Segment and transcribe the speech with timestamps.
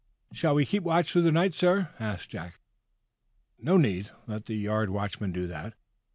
[0.33, 2.59] "Shall we keep watch through the night, sir?" asked Jack.
[3.59, 4.09] "No need.
[4.25, 5.75] Let the yard watchman do that.